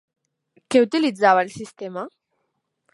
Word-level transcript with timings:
Què 0.75 0.81
utilitzava 0.85 1.45
el 1.49 1.55
sistema? 1.59 2.09